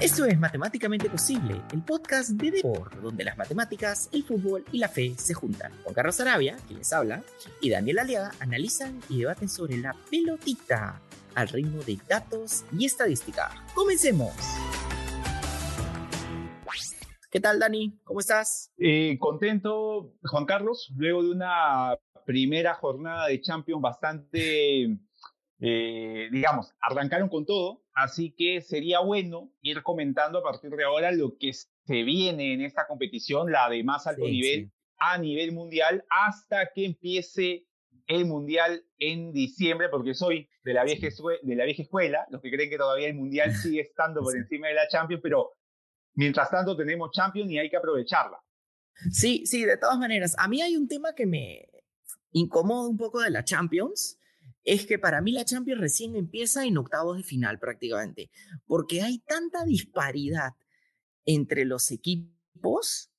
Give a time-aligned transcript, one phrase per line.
[0.00, 4.88] Esto es Matemáticamente Posible, el podcast de Depor, donde las matemáticas, el fútbol y la
[4.88, 5.72] fe se juntan.
[5.82, 7.24] Juan Carlos Arabia, quien les habla,
[7.60, 11.02] y Daniel Aliaga analizan y debaten sobre la pelotita
[11.34, 13.50] al ritmo de datos y estadística.
[13.74, 14.34] ¡Comencemos!
[17.28, 17.98] ¿Qué tal, Dani?
[18.04, 18.72] ¿Cómo estás?
[18.78, 24.96] Eh, contento, Juan Carlos, luego de una primera jornada de Champions bastante,
[25.60, 31.10] eh, digamos, arrancaron con todo, así que sería bueno ir comentando a partir de ahora
[31.10, 34.72] lo que se viene en esta competición, la de más alto Sí, nivel sí.
[34.98, 37.66] a nivel mundial, hasta que empiece
[38.06, 41.08] el mundial en diciembre, porque soy de la vieja,
[41.42, 44.68] de la vieja escuela, los que creen que todavía el mundial sigue estando por encima
[44.68, 45.52] de la Champions, pero
[46.14, 48.38] mientras tanto tenemos Champions y hay que aprovecharla.
[49.10, 50.34] Sí, sí, de todas maneras.
[50.38, 51.68] A mí hay un tema que me
[52.32, 54.18] incomoda un poco de la Champions.
[54.64, 58.30] Es que para mí la Champions recién empieza en octavos de final prácticamente.
[58.66, 60.50] Porque hay tanta disparidad
[61.24, 63.10] entre los equipos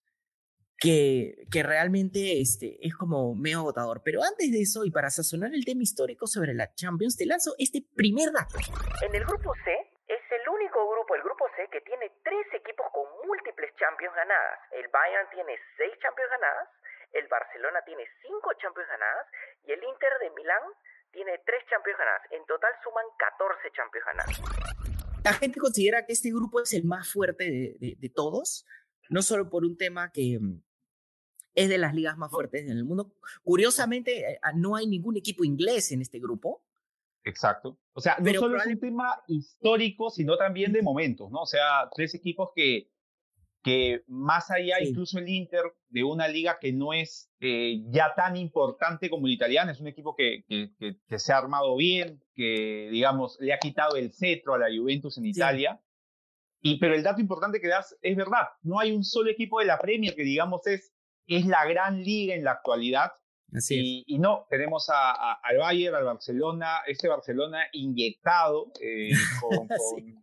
[0.80, 4.02] que, que realmente este, es como medio agotador.
[4.04, 7.54] Pero antes de eso, y para sazonar el tema histórico sobre la Champions, te lanzo
[7.60, 8.58] este primer dato.
[9.04, 9.72] En el grupo C
[10.08, 14.60] es el único grupo, el grupo C, que tiene tres equipos con múltiples Champions ganadas.
[14.72, 16.68] El Bayern tiene seis Champions ganadas,
[17.12, 19.28] el Barcelona tiene cinco Champions ganadas
[19.68, 20.64] y el Inter de Milán
[21.12, 22.22] tiene tres Champions ganadas.
[22.32, 25.24] En total suman 14 Champions ganadas.
[25.24, 28.66] La gente considera que este grupo es el más fuerte de, de- de todos,
[29.10, 30.62] no solo por un tema que mm,
[31.56, 33.14] es de las ligas más fuertes en el mundo.
[33.44, 36.64] Curiosamente, eh, no hay ningún equipo inglés en este grupo.
[37.26, 37.78] Exacto.
[37.94, 41.42] O sea, no Pero solo probable- es un tema histórico, sino también de momentos, ¿no?
[41.42, 42.90] O sea, tres equipos que,
[43.62, 44.90] que más allá, Sí.
[44.90, 49.34] incluso el Inter, de una liga que no es eh, ya tan importante como el
[49.34, 53.54] italiano, es un equipo que, que, que- que se ha armado bien, que, digamos, le
[53.54, 55.30] ha quitado el cetro a la Juventus en Sí.
[55.32, 55.82] Italia.
[56.62, 59.66] Y, pero el dato importante que das es verdad, no hay un solo equipo de
[59.66, 60.94] la Premier que, digamos, es,
[61.28, 63.12] es la gran liga en la actualidad.
[63.54, 69.10] Así Y, y no, tenemos a, a- al Bayern, al Barcelona, este Barcelona inyectado eh,
[69.42, 70.14] con, Sí.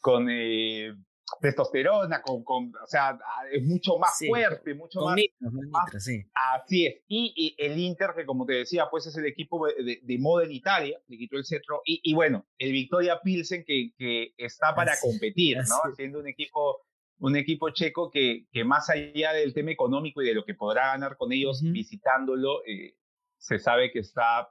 [0.00, 0.92] con, con, eh,
[1.40, 3.18] testosterona, con, con, o sea,
[3.52, 4.28] es mucho más Sí.
[4.28, 5.16] fuerte, mucho más.
[5.16, 6.22] nitros, con más- nitros, sí.
[6.34, 7.02] Así es.
[7.08, 10.18] Y, y el Inter, que como te decía, pues es el equipo de, de- de
[10.18, 11.82] moda en Italia, le quitó el cetro.
[11.84, 15.94] Y, y bueno, el Victoria Pilsen, que, que está para Así- competir, así ¿no?
[15.94, 16.82] Siendo un equipo,
[17.20, 20.88] un equipo checo que, que más allá del tema económico y de lo que podrá
[20.92, 21.72] ganar con ellos Ujú.
[21.72, 22.94] visitándolo, eh,
[23.38, 24.50] se sabe que está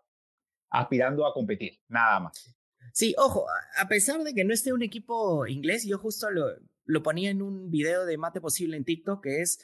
[0.70, 2.54] aspirando a competir, nada más.
[2.94, 3.46] Sí, ojo,
[3.80, 6.48] a- pesar de que no esté un equipo inglés, yo justo lo,
[6.86, 9.59] lo ponía en un video de Mate Posible en TikTok, que es,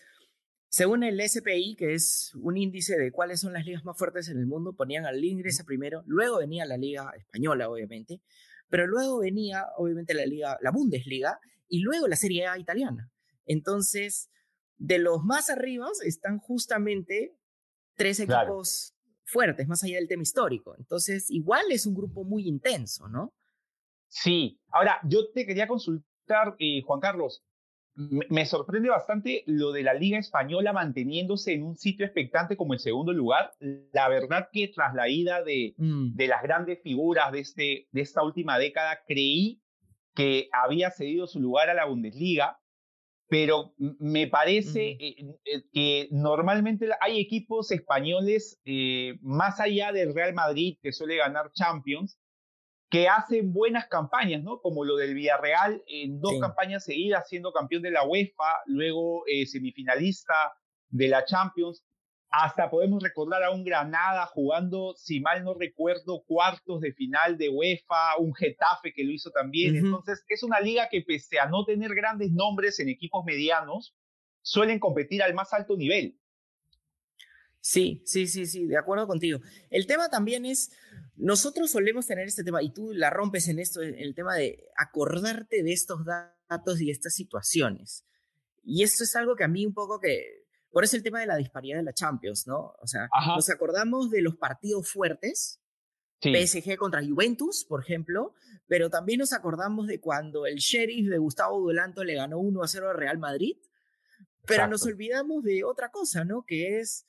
[0.70, 4.38] según el SPI, que es un índice de cuáles son las ligas más fuertes en
[4.40, 8.22] el mundo, ponían al inglesa primero, luego venía la liga española, obviamente,
[8.70, 13.12] pero luego venía, obviamente, la liga, la Bundesliga, y luego la Serie A italiana.
[13.46, 14.30] Entonces,
[14.78, 17.38] de los más arriba están justamente
[17.96, 18.96] tres equipos
[19.34, 20.76] fuertes, más allá del tema histórico.
[20.78, 23.34] Entonces, igual es un grupo muy intenso, ¿no?
[24.08, 24.60] Sí.
[24.72, 27.44] Ahora, yo te quería consultar, eh, Juan Carlos.
[27.96, 32.80] Me, sorprende bastante lo de la Liga Española manteniéndose en un sitio expectante como el
[32.80, 33.52] segundo lugar.
[33.60, 38.02] La verdad que tras la ida de, Mm, de las grandes figuras de, este, de
[38.02, 39.62] esta última década, creí
[40.16, 42.60] que había cedido su lugar a la Bundesliga,
[43.28, 50.34] pero me parece eh, eh, que normalmente hay equipos españoles, eh, más allá del Real
[50.34, 52.20] Madrid, que suele ganar Champions,
[52.92, 54.62] que hacen buenas campañas, ¿no?
[54.62, 56.40] Como lo del Villarreal en dos Sí.
[56.42, 60.54] campañas seguidas siendo campeón de la UEFA, luego eh, semifinalista
[60.90, 61.84] de la Champions.
[62.36, 67.48] Hasta podemos recordar a un Granada jugando, si mal no recuerdo, cuartos de final de
[67.48, 69.76] UEFA, un Getafe que lo hizo también.
[69.76, 73.96] Entonces, es una liga que pese a no tener grandes nombres en equipos medianos,
[74.42, 76.18] suelen competir al más alto nivel.
[77.60, 79.40] Sí, sí, sí, sí, de acuerdo contigo.
[79.70, 80.72] El tema también es,
[81.16, 84.72] nosotros solemos tener este tema, y tú la rompes en esto, en el tema de
[84.76, 88.08] acordarte de estos datos y estas situaciones.
[88.64, 90.43] Y esto es algo que a mí un poco que,
[90.74, 92.74] por eso el tema de la disparidad de la Champions, ¿no?
[92.82, 93.36] O sea, Ajá.
[93.36, 95.62] nos acordamos de los partidos fuertes,
[96.22, 98.34] Sí, PSG contra Juventus, por ejemplo,
[98.68, 102.68] pero también nos acordamos de cuando el Sheriff de Gustavo Dulanto le ganó 1 a
[102.68, 103.58] 0 al Real Madrid,
[104.46, 106.46] pero nos olvidamos de otra cosa, ¿no?
[106.46, 107.06] Que es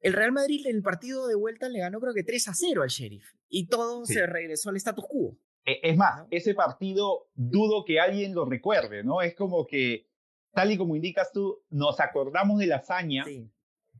[0.00, 2.82] el Real Madrid en el partido de vuelta le ganó creo que 3 a 0
[2.82, 4.14] al Sheriff y todo Sí.
[4.14, 5.36] se regresó al status quo.
[5.64, 6.28] Eh, Es más, ¿no?
[6.30, 9.22] ese partido dudo que alguien lo recuerde, ¿no?
[9.22, 10.08] Es como que,
[10.54, 13.48] tal y como indicas tú, nos acordamos de la hazaña Sí.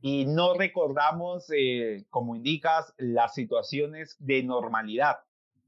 [0.01, 5.17] y no recordamos, eh, como indicas, las situaciones de normalidad.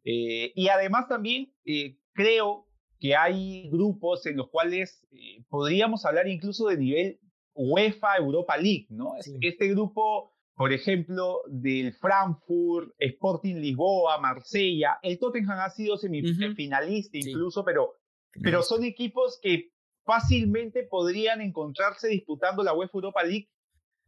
[0.03, 2.67] Eh, y además también eh, creo
[2.99, 5.05] que hay grupos en los cuales
[5.49, 7.19] podríamos hablar incluso de nivel
[7.53, 9.13] UEFA Europa League, ¿no?
[9.41, 17.63] Este grupo, por ejemplo, del Frankfurt, Sporting Lisboa, Marsella, el Tottenham ha sido semifinalista incluso,
[17.63, 17.93] pero,
[18.41, 19.71] pero son equipos que
[20.05, 23.49] fácilmente podrían encontrarse disputando la UEFA Europa League.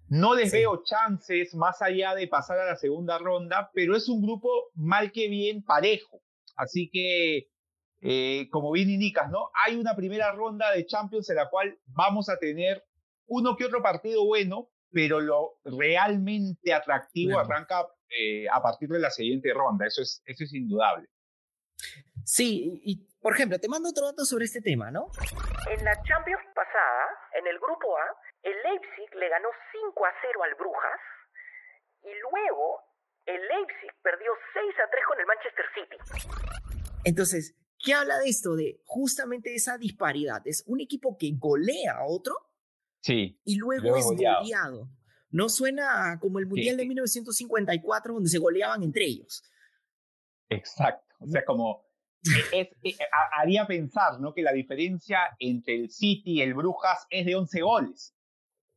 [0.10, 4.22] No les veo chances más allá de pasar a la segunda ronda, pero es un
[4.22, 6.22] grupo mal que bien parejo.
[6.56, 7.50] Así que,
[8.02, 9.50] eh, como bien indicas, ¿no?
[9.66, 12.86] Hay una primera ronda de Champions en la cual vamos a tener
[13.26, 19.12] uno que otro partido bueno, pero lo realmente atractivo arranca eh, a partir de la
[19.12, 19.86] siguiente ronda.
[19.86, 21.08] Eso es, eso es indudable.
[22.28, 25.08] Sí, y por ejemplo, te mando otro dato sobre este tema, ¿no?
[25.72, 27.08] En la Champions pasada,
[27.40, 28.04] en el grupo A,
[28.44, 31.00] el Leipzig le ganó 5 a 0 al Brujas
[32.04, 32.82] y luego
[33.26, 37.00] el Leipzig perdió 6 a 3 con el Manchester City.
[37.06, 38.58] Entonces, ¿qué habla de esto?
[38.58, 40.42] De justamente esa disparidad.
[40.44, 42.36] Es un equipo que golea a otro
[43.00, 44.90] sí, y luego, es goleado.
[45.32, 49.44] No suena como el Mundial de 1954 donde se goleaban entre ellos.
[50.50, 51.16] Exacto.
[51.20, 51.87] O sea, como
[52.52, 52.98] es, eh,
[53.38, 54.34] haría pensar ¿no?
[54.34, 58.16] que la diferencia entre el City y el Brujas es de 11 goles.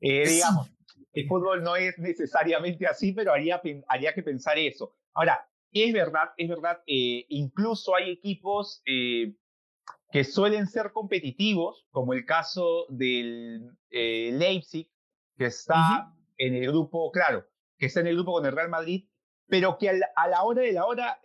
[0.01, 0.71] Eh, digamos,
[1.13, 4.97] el fútbol no es necesariamente así, pero haría, haría que pensar eso.
[5.15, 12.25] Ahora, es verdad, es verdad, eh, incluso hay equipos que suelen ser competitivos, como el
[12.25, 14.91] caso del Leipzig,
[15.37, 17.47] que está en el grupo, claro,
[17.79, 19.09] que está en el grupo con el Real Madrid,
[19.47, 21.21] pero que a la hora de la hora,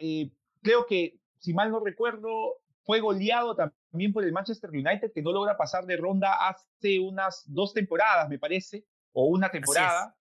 [0.61, 5.31] creo que si mal no recuerdo, fue goleado también por el Manchester United, que no
[5.31, 10.15] logra pasar de ronda hace unas dos temporadas, me parece, o una temporada.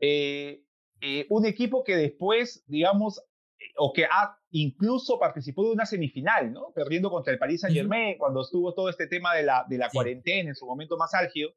[0.00, 0.64] Eh,
[1.00, 3.22] eh, un equipo que después, digamos,
[3.76, 6.72] o que ha, incluso participó de una semifinal, ¿no?
[6.74, 9.88] Perdiendo contra el Paris Saint Germain, cuando estuvo todo este tema de la, de la
[9.90, 11.50] cuarentena en su momento más álgido.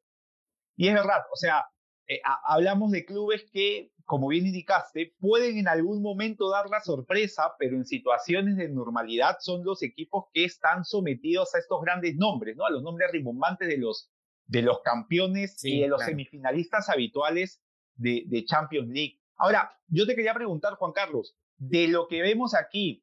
[0.76, 1.66] Y es verdad, o sea,
[2.06, 7.54] eh, hablamos de clubes que como bien indicaste, pueden en algún momento dar la sorpresa,
[7.58, 12.56] pero en situaciones de normalidad son los equipos que están sometidos a estos grandes nombres,
[12.56, 12.64] ¿no?
[12.64, 14.08] A los nombres rimbombantes de los,
[14.46, 17.60] de los campeones y de los semifinalistas habituales
[17.96, 19.18] de, de, Champions League.
[19.38, 23.02] Ahora, yo te quería preguntar, Juan Carlos, de lo que vemos aquí,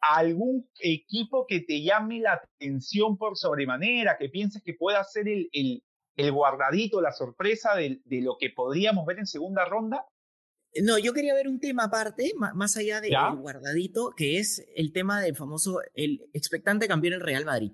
[0.00, 5.48] ¿algún equipo que te llame la atención por sobremanera, que pienses que pueda ser el,
[5.52, 5.82] el,
[6.14, 10.06] el guardadito, la sorpresa de, de, lo que podríamos ver en segunda ronda?
[10.80, 15.20] No, yo quería ver un tema aparte, más allá del guardadito, que es el tema
[15.20, 17.72] del famoso, el expectante campeón el Real Madrid.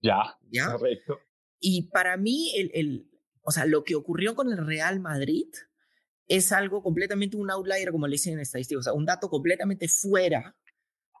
[0.00, 0.72] Ya, ¿Ya?
[0.72, 1.18] correcto.
[1.58, 3.10] Y para mí, el, el,
[3.42, 5.48] o sea, lo que ocurrió con el Real Madrid
[6.28, 9.88] es algo completamente un outlier, como le dicen en estadística, o sea, un dato completamente
[9.88, 10.56] fuera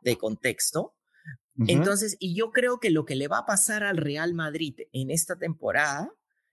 [0.02, 0.96] de contexto.
[1.68, 5.10] Entonces, y yo creo que lo que le va a pasar al Real Madrid en
[5.10, 6.12] esta temporada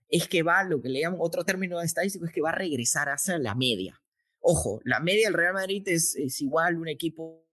[0.10, 3.10] es que va, lo que le llaman otro término estadístico, es que va a regresar
[3.10, 4.00] hacia la media.
[4.42, 7.48] Ojo, la media del Real Madrid es, es igual un equipo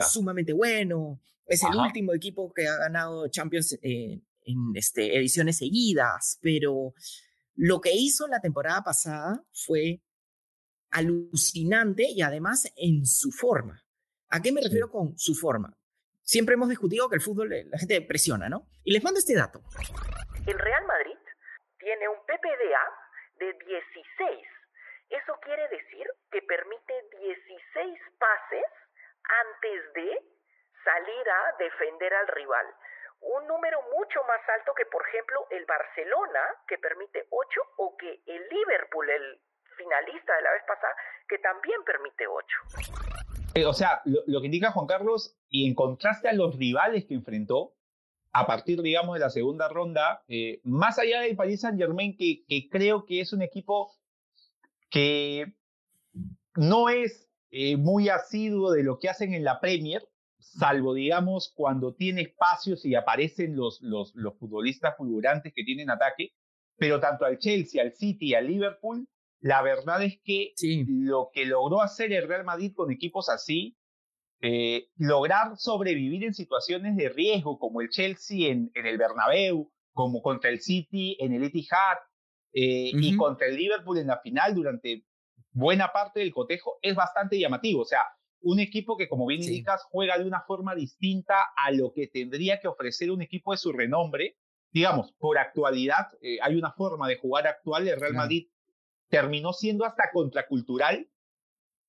[0.00, 1.20] sumamente bueno.
[1.46, 4.22] Es el último equipo que ha ganado Champions en
[4.74, 6.94] este, ediciones seguidas, pero
[7.56, 10.00] lo que hizo la temporada pasada fue
[10.90, 13.84] alucinante y además en su forma.
[14.28, 15.76] ¿A qué me refiero con su forma?
[16.22, 18.68] Siempre hemos discutido que el fútbol la gente presiona, ¿no?
[18.84, 19.60] Y les mando este dato.
[20.46, 21.18] El Real Madrid
[21.78, 22.84] tiene un PPDA
[23.40, 24.59] de 16
[25.10, 28.70] eso quiere decir que permite 16 pases
[29.26, 30.22] antes de
[30.84, 32.66] salir a defender al rival.
[33.20, 38.22] Un número mucho más alto que, por ejemplo, el Barcelona, que permite 8, o que
[38.26, 39.40] el Liverpool, el
[39.76, 40.94] finalista de la vez pasada,
[41.28, 42.46] que también permite 8.
[43.56, 47.14] Eh, o sea, lo, que indica Juan Carlos, y en contraste a los rivales que
[47.14, 47.74] enfrentó,
[48.32, 52.44] a partir, digamos, de la segunda ronda, eh, más allá del Paris Saint Germain, que,
[52.48, 53.92] que creo que es un equipo
[54.90, 55.54] que
[56.56, 60.06] no es eh, muy asiduo de lo que hacen en la Premier,
[60.38, 66.32] salvo, digamos, cuando tiene espacios y aparecen los, los, los futbolistas fulgurantes que tienen ataque,
[66.76, 69.08] pero tanto al Chelsea, al City y al Liverpool,
[69.40, 70.52] la verdad es que
[70.86, 73.76] lo que logró hacer el Real Madrid con equipos así,
[74.42, 80.22] eh, lograr sobrevivir en situaciones de riesgo, como el Chelsea en, en el Bernabéu, como
[80.22, 81.98] contra el City en el Etihad,
[82.52, 85.04] eh, y contra el Liverpool en la final durante
[85.52, 87.82] buena parte del cotejo es bastante llamativo.
[87.82, 88.02] O sea,
[88.42, 92.60] un equipo que, como bien indicas, juega de una forma distinta a lo que tendría
[92.60, 94.36] que ofrecer un equipo de su renombre.
[94.72, 97.88] Digamos, por actualidad, eh, hay una forma de jugar actual.
[97.88, 98.48] El Real Madrid
[99.08, 101.08] terminó siendo hasta contracultural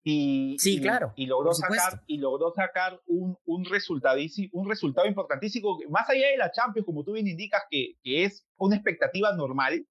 [0.04, 1.14] Y, sí, claro.
[1.16, 3.66] Y logró sacar, y logró sacar un, un, un
[4.70, 8.76] resultado importantísimo, más allá de la Champions, como tú bien indicas, que, que es una
[8.76, 9.86] expectativa normal.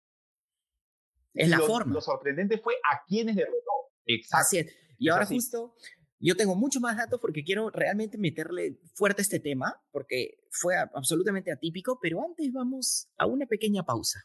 [1.35, 1.95] Es la forma.
[1.95, 3.71] Lo sorprendente fue a quienes derrotó.
[4.07, 4.43] Exacto.
[4.43, 4.75] Así es.
[4.99, 5.75] Y ahora justo
[6.23, 10.77] yo tengo mucho más datos porque quiero realmente meterle fuerte a este tema, porque fue
[10.77, 14.21] absolutamente atípico, pero antes vamos a una pequeña pausa.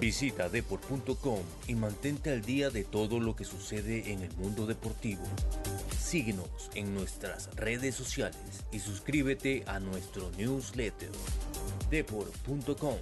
[0.00, 5.24] Visita deport.com y mantente al día de todo lo que sucede en el mundo deportivo.
[6.06, 11.10] Síguenos en nuestras redes sociales y suscríbete a nuestro newsletter
[11.90, 12.96] deport.com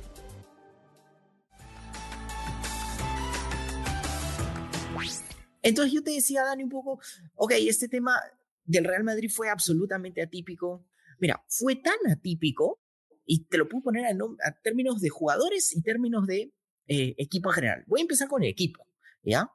[5.61, 6.99] Entonces yo te decía, Dani, un poco,
[7.35, 8.19] ok, este tema
[8.65, 10.87] del Real Madrid fue absolutamente atípico.
[11.19, 12.81] Mira, fue tan atípico,
[13.27, 16.55] y te lo puedo poner a, términos de jugadores y términos de
[16.87, 17.85] eh, equipo en general.
[17.87, 18.87] Voy a empezar con el equipo,
[19.23, 19.51] ¿ya?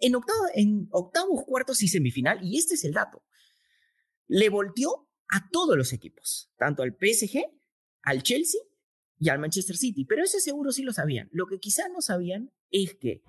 [0.00, 3.22] En, octavo, en octavos, cuartos y semifinal, y este es el dato,
[4.26, 7.44] le volteó a todos los equipos, tanto al PSG,
[8.02, 8.60] al Chelsea
[9.18, 11.28] y al Manchester City, pero ese seguro sí lo sabían.
[11.32, 13.22] Lo que quizás no sabían es que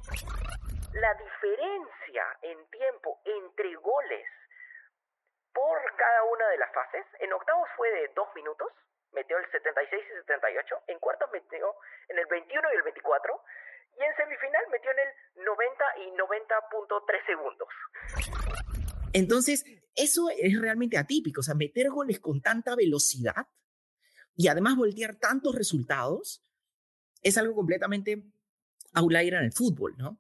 [0.94, 4.26] la diferencia en tiempo entre goles
[5.54, 7.06] por cada una de las fases.
[7.20, 8.68] En octavos fue de 2 minutos,
[9.12, 10.76] metió el 76 y 78.
[10.88, 11.76] En cuartos metió
[12.10, 13.42] en el 21 y el 24.
[13.98, 17.68] Y en semifinal metió en el 90 y 90.3 segundos.
[19.14, 21.42] Entonces, eso es realmente atípico.
[21.42, 23.48] O sea, meter goles con tanta velocidad
[24.36, 26.44] y además voltear tantos resultados
[27.22, 28.24] es algo completamente
[28.94, 30.20] outlier en el fútbol, ¿no?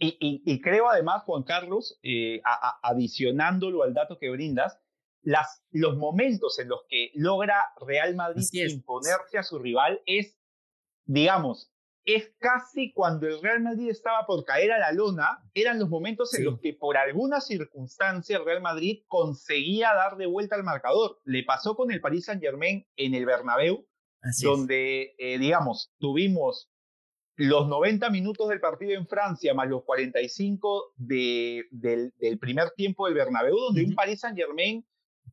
[0.00, 2.40] Y, creo además, Juan Carlos, eh,
[2.82, 4.78] adicionándolo al dato que brindas,
[5.22, 10.38] las, los momentos en los que logra Real Madrid imponerse a su rival es,
[11.04, 11.72] digamos,
[12.08, 16.32] es casi cuando el Real Madrid estaba por caer a la lona, eran los momentos
[16.32, 21.20] en los que por alguna circunstancia el Real Madrid conseguía dar de vuelta al marcador.
[21.24, 23.86] Le pasó con el Paris Saint Germain en el Bernabéu,
[24.42, 26.70] donde, eh, digamos, tuvimos
[27.36, 33.04] los 90 minutos del partido en Francia más los 45 de, del, del, primer tiempo
[33.04, 34.82] del Bernabéu, donde un Paris Saint-Germain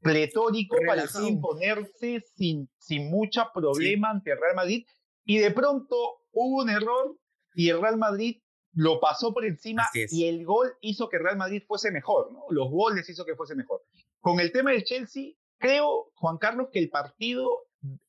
[0.02, 4.86] pletórico parecía imponerse sin, sin mucha problema ante el Real Madrid,
[5.24, 7.18] y de pronto hubo un error
[7.56, 8.42] y el Real Madrid
[8.74, 12.46] lo pasó por encima y el gol hizo que Real Madrid fuese mejor, ¿no?
[12.50, 13.82] Los goles hizo que fuese mejor.
[14.20, 17.50] Con el tema del Chelsea, creo, Juan Carlos, que el partido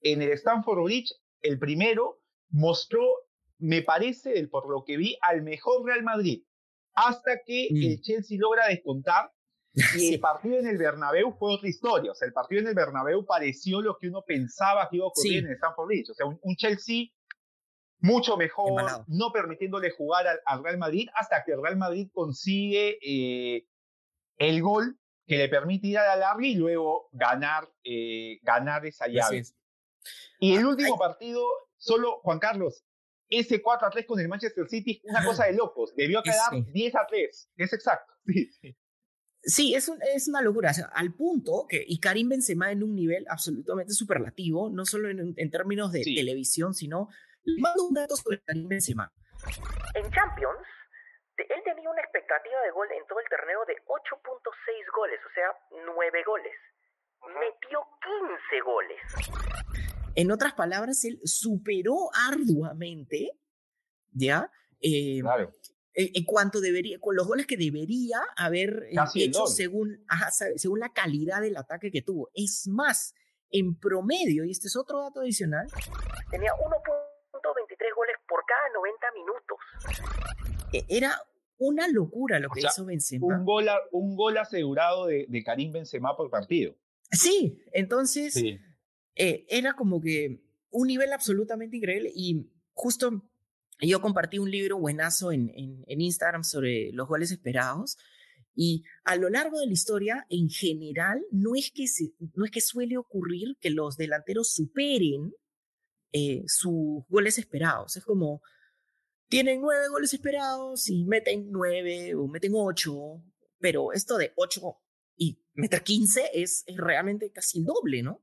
[0.01, 3.03] en el Stamford Bridge, el primero, mostró
[3.59, 6.43] me parece, por lo que vi, al mejor Real Madrid,
[6.95, 7.83] hasta que mm.
[7.83, 9.33] el Chelsea logra descontar.
[10.01, 12.11] Y el partido en el Bernabéu fue otra historia.
[12.11, 15.09] O sea, el partido en el Bernabéu pareció lo que uno pensaba que iba a
[15.09, 16.11] ocurrir en el Stamford Bridge.
[16.11, 17.09] O sea, un, Chelsea
[17.99, 23.67] mucho mejor, no permitiéndole jugar al, Real Madrid, hasta que el Real Madrid consigue eh,
[24.39, 29.09] el gol que le permite ir a la larga y luego ganar, eh, ganar esa
[29.09, 29.43] llave.
[30.39, 31.45] Y el ah, último partido,
[31.77, 32.85] solo, Juan Carlos,
[33.29, 35.95] ese 4 a 3 con el Manchester City una cosa de locos.
[35.97, 37.51] Debió quedar 10 a 3.
[37.57, 38.13] Es exacto.
[39.49, 39.75] Sí.
[39.75, 44.71] es, es, una locura, al punto que, y Karim Benzema en un nivel absolutamente superlativo,
[44.71, 47.11] no solo en, en términos de televisión, sino,
[47.59, 49.13] mando un dato sobre Karim Benzema.
[49.95, 50.67] En Champions,
[51.37, 55.49] él tenía una expectativa de gol en todo el torneo de 8.6 goles, o sea,
[55.85, 56.53] 9 goles.
[57.27, 57.81] Metió
[58.51, 59.01] 15 goles.
[60.15, 63.33] En otras palabras, él superó arduamente,
[64.13, 64.51] ¿ya?
[64.81, 65.53] Eh, claro.
[65.99, 70.05] En, cuanto debería, con los goles que debería haber eh, hecho según,
[70.57, 72.31] según la calidad del ataque que tuvo.
[72.35, 73.15] Es más,
[73.51, 75.67] en promedio, y este es otro dato adicional,
[76.31, 76.53] tenía
[77.87, 79.59] 1.23 goles por cada 90 minutos.
[80.73, 81.21] E, era
[81.59, 83.27] una locura lo que hizo Benzema.
[83.27, 86.75] Un gol, un gol asegurado de, de, Karim Benzema por partido.
[87.11, 88.59] Sí, entonces sí.
[89.15, 93.23] Eh, era como que un nivel absolutamente increíble y justo
[93.81, 97.97] yo compartí un libro buenazo en, en, Instagram sobre los goles esperados
[98.55, 101.85] y a lo largo de la historia, en general, no es que,
[102.35, 105.35] no es que suele ocurrir que los delanteros superen
[106.13, 107.97] eh, sus goles esperados.
[107.97, 108.43] Es como,
[109.29, 113.23] tienen nueve goles esperados y meten nueve o meten ocho,
[113.59, 114.79] pero esto de ocho
[115.17, 118.23] y meter quince es, es realmente casi el doble, ¿no?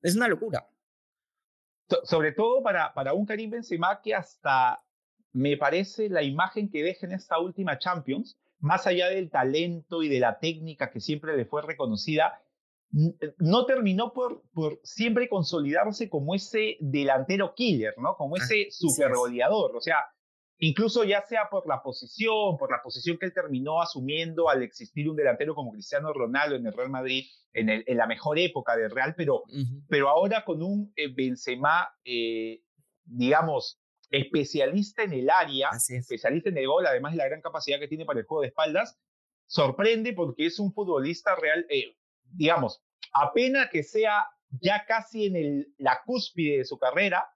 [0.00, 0.68] Es una locura.
[2.04, 4.82] sobre todo para, para un Karim Benzema que hasta
[5.32, 10.08] me parece la imagen que deja en esta última Champions, más allá del talento y
[10.08, 12.40] de la técnica que siempre le fue reconocida,
[13.38, 18.16] no terminó por, por siempre consolidarse como ese delantero killer, ¿no?
[18.16, 19.74] Como ese super goleador.
[19.76, 20.04] O sea,
[20.58, 25.08] incluso ya sea por la posición, por la posición que él terminó asumiendo al existir
[25.08, 28.76] un delantero como Cristiano Ronaldo en el Real Madrid, en, el, en la mejor época
[28.76, 29.42] del Real, pero,
[29.88, 32.62] pero ahora con un eh, Benzema, eh,
[33.04, 33.80] digamos,
[34.10, 38.04] especialista en el área, especialista en el gol, además de la gran capacidad que tiene
[38.04, 38.98] para el juego de espaldas,
[39.46, 41.96] sorprende porque es un futbolista real, eh,
[42.32, 44.24] digamos, apenas que sea
[44.60, 47.26] ya casi en el, la cúspide de su carrera,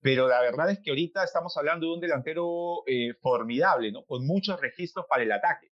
[0.00, 4.04] pero la verdad es que ahorita estamos hablando de un delantero eh, formidable, ¿no?
[4.04, 5.72] Con muchos registros para el ataque.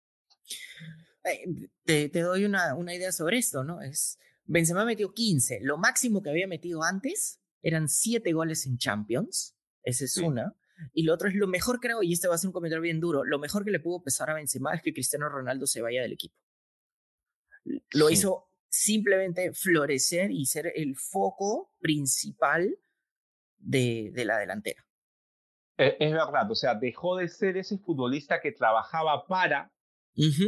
[1.23, 3.81] Eh, te, te, doy una, una, idea sobre esto, ¿no?
[3.81, 9.57] Es, Benzema metió 15, lo máximo que había metido antes eran 7 goles en Champions,
[9.83, 10.55] esa es una.
[10.93, 12.99] Y lo otro es lo mejor creo, y este va a ser un comentario bien
[12.99, 16.01] duro, lo mejor que le pudo pesar a Benzema es que Cristiano Ronaldo se vaya
[16.01, 16.35] del equipo.
[17.91, 22.77] Lo hizo simplemente florecer y ser el foco principal
[23.57, 24.83] de, de la delantera.
[25.77, 29.71] Es, es, verdad, o sea, dejó de ser ese futbolista que trabajaba para,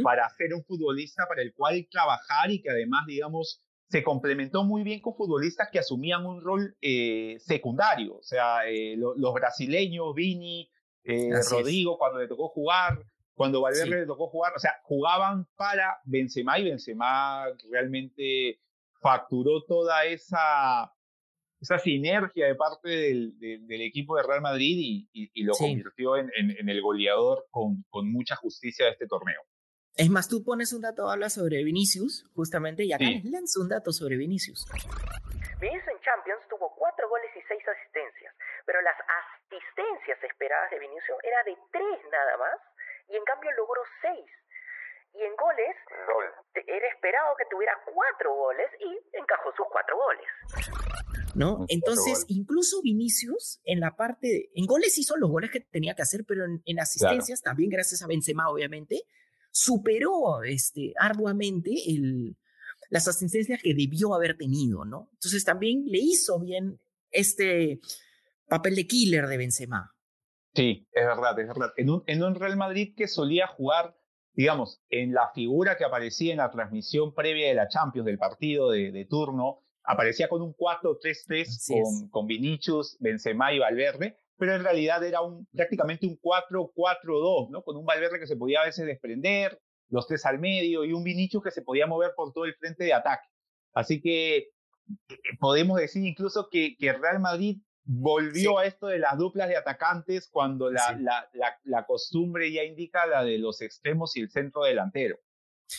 [0.02, 4.84] para ser un futbolista para el cual trabajar y que además, digamos, se complementó muy
[4.84, 10.70] bien con futbolistas que asumían un rol eh, secundario, o sea, eh, los brasileños, Vini,
[11.02, 13.04] eh, Rodrigo, cuando le tocó jugar,
[13.40, 18.60] cuando Valverde le tocó jugar, o sea, jugaban para Benzema y Benzema realmente
[19.00, 20.92] facturó toda esa,
[21.58, 26.68] esa sinergia de parte del, del, equipo de Real Madrid y, lo convirtió en, en,
[26.68, 29.40] el goleador con, con mucha justicia de este torneo.
[29.96, 33.70] Es más, tú pones un dato, hablas sobre Vinicius, justamente, y acá les lanzo un
[33.70, 34.66] dato sobre Vinicius.
[35.58, 38.34] Vinicius en Champions tuvo cuatro goles y seis asistencias,
[38.66, 42.69] pero las asistencias esperadas de Vinicius era de tres nada más,
[43.10, 44.30] y en cambio logró seis.
[45.12, 45.74] Y en goles,
[46.66, 50.26] era esperado que tuviera cuatro goles y encajó sus cuatro goles.
[51.34, 51.64] ¿no?
[51.68, 56.24] Entonces, incluso Vinicius en la parte, en goles hizo los goles que tenía que hacer,
[56.26, 59.02] pero en, asistencias también gracias a Benzema, obviamente,
[59.50, 62.36] superó este, arduamente el,
[62.88, 65.08] las asistencias que debió haber tenido, ¿no?
[65.14, 67.80] Entonces también le hizo bien este
[68.48, 69.94] papel de killer de Benzema.
[70.54, 71.72] Sí, es verdad, es verdad.
[71.76, 73.96] En un, en un Real Madrid que solía jugar,
[74.32, 78.70] digamos, en la figura que aparecía en la transmisión previa de la Champions, del partido
[78.70, 84.64] de, de turno, aparecía con un 4-3-3 con, con Vinicius, Benzema y Valverde, pero en
[84.64, 87.62] realidad era un, prácticamente un 4-4-2, ¿no?
[87.62, 91.02] Con un Valverde que se podía a veces desprender, los tres al medio y un
[91.02, 93.28] Vinicius que se podía mover por todo el frente de ataque.
[93.74, 94.48] Así que eh,
[95.38, 100.28] podemos decir incluso que, que Real Madrid volvió a esto de las duplas de atacantes
[100.28, 101.28] cuando la, la,
[101.64, 105.18] la, costumbre ya indica la de los extremos y el centro delantero.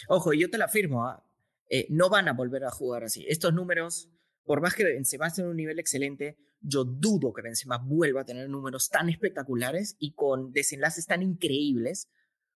[0.08, 1.24] Ojo, yo te la afirmo, ¿ah?
[1.70, 3.26] eh, no van a volver a jugar así.
[3.28, 4.10] Estos números,
[4.44, 8.26] por más que Benzema esté en un nivel excelente, yo dudo que Benzema vuelva a
[8.26, 12.08] tener números tan espectaculares y con desenlaces tan increíbles.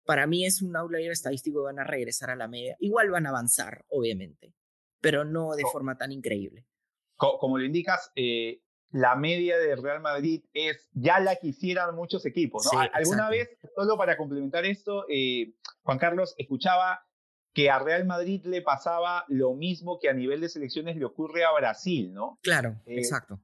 [0.06, 2.76] Para mí es un outlier estadístico que van a regresar a la media.
[2.80, 4.54] Igual van a avanzar, obviamente,
[5.00, 6.66] pero no de forma tan increíble.
[7.16, 8.62] Como lo indicas, eh,
[8.94, 12.80] la media de Real Madrid es, ya la quisieran muchos equipos, ¿no?
[12.94, 17.06] Alguna vez, solo para complementar esto, eh, Juan Carlos, escuchaba
[17.54, 21.44] que a Real Madrid le pasaba lo mismo que a nivel de selecciones le ocurre
[21.44, 22.40] a Brasil, ¿no?
[22.42, 23.42] Claro, eh, exacto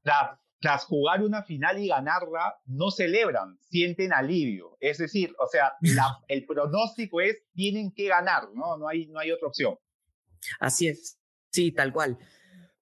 [0.59, 4.77] tras jugar una final y ganarla, no celebran, sienten alivio.
[4.79, 5.73] Es decir, o sea,
[6.27, 8.77] el pronóstico es, tienen que ganar, ¿no?
[8.77, 9.77] No hay, no hay otra opción.
[10.59, 11.17] Así es,
[11.49, 12.17] sí, tal cual.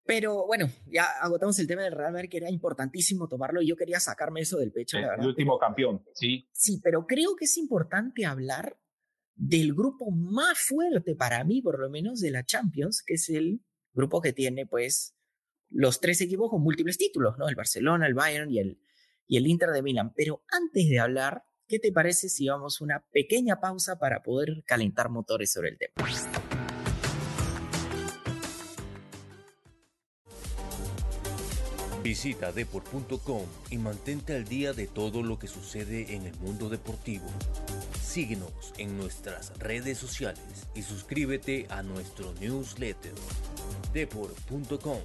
[0.08, 3.76] Pero bueno, ya agotamos el tema del Real Madrid, que era importantísimo tomarlo y yo
[3.76, 5.24] quería sacarme eso del pecho, la verdad.
[5.24, 6.48] El último campeón, sí.
[6.54, 8.80] Sí, pero creo que es importante hablar
[9.36, 13.62] del grupo más fuerte para mí, por lo menos, de la Champions, que es el
[13.94, 15.14] grupo que tiene, pues,
[15.70, 17.50] los tres equipos con múltiples títulos, ¿no?
[17.50, 18.80] El Barcelona, el Bayern y el,
[19.28, 20.14] y el Inter de Milán.
[20.16, 25.10] Pero antes de hablar, ¿qué te parece si vamos una pequeña pausa para poder calentar
[25.10, 25.94] motores sobre el tema?
[32.08, 37.26] Visita deport.com y mantente al día de todo lo que sucede en el mundo deportivo.
[38.02, 43.12] Síguenos en nuestras redes sociales y suscríbete a nuestro newsletter
[43.92, 45.02] deport.com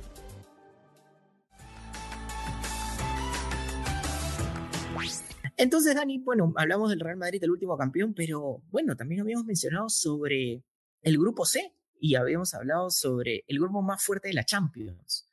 [5.56, 9.88] Entonces, Dani, bueno, hablamos del Real Madrid, el último campeón, pero bueno, también habíamos mencionado
[9.88, 10.62] sobre
[11.02, 15.31] el grupo C y habíamos hablado sobre el grupo más fuerte de la Champions.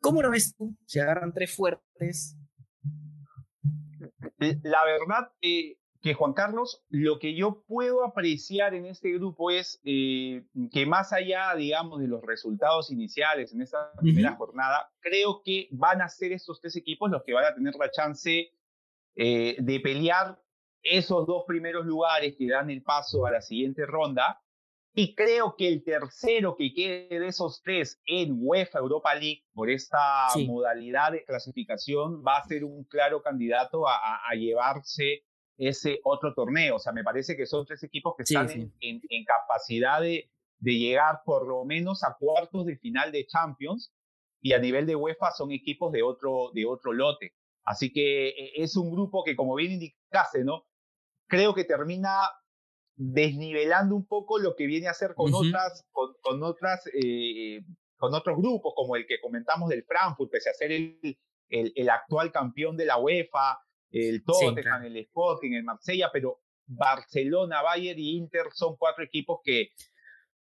[0.00, 0.76] ¿Cómo lo ves tú?
[0.86, 2.36] Se agarran tres fuertes.
[4.38, 9.80] La verdad, eh, que Juan Carlos, lo que yo puedo apreciar en este grupo es
[9.82, 15.68] eh, que más allá, digamos, de los resultados iniciales en esta primera jornada, creo que
[15.72, 18.52] van a ser estos tres equipos los que van a tener la chance
[19.16, 20.40] eh, de pelear
[20.80, 24.40] esos dos primeros lugares que dan el paso a la siguiente ronda.
[24.98, 29.68] Y creo que el tercero que quede de esos tres en UEFA Europa League por
[29.68, 35.26] esta modalidad de clasificación va a ser un claro candidato a, a llevarse
[35.58, 36.76] ese otro torneo.
[36.76, 40.30] O sea, me parece que son tres equipos que están En, en, capacidad de,
[40.60, 43.92] de, llegar por lo menos a cuartos de final de Champions
[44.40, 47.34] y a nivel de UEFA son equipos de otro, de otro lote.
[47.64, 50.64] Así que e, es un grupo que, como bien indicaste, ¿no?
[51.28, 52.30] Creo que termina
[52.96, 57.60] desnivelando un poco lo que viene a ser con otras, con, con otras, eh,
[57.96, 61.18] con otros grupos, como el que comentamos del Frankfurt, pese a ser el,
[61.50, 63.58] el, el actual campeón de la UEFA,
[63.90, 69.68] el Tottenham, el Sporting, el Marsella, pero Barcelona, Bayern y Inter son cuatro equipos que,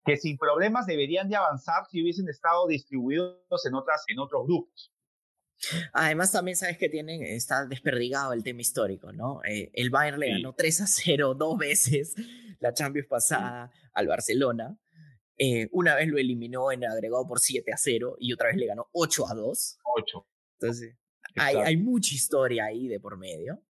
[0.05, 4.93] que sin problemas deberían de avanzar si hubiesen estado distribuidos en, otras, en otros grupos.
[5.93, 9.43] Además, también sabes que tienen, está desperdigado el tema histórico, ¿no?
[9.45, 12.15] Eh, el Bayern le ganó 3 a 0 dos veces
[12.61, 14.79] la Champions pasada al Barcelona.
[15.37, 18.67] Eh, una vez lo eliminó en agregado por 7 a 0 y otra vez le
[18.67, 19.79] ganó 8 a 2.
[19.85, 20.27] 8.
[20.61, 20.97] Entonces,
[21.37, 23.63] hay, hay, mucha historia ahí de por medio.